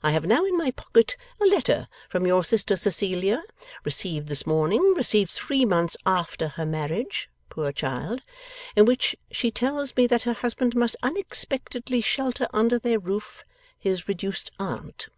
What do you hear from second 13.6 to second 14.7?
his reduced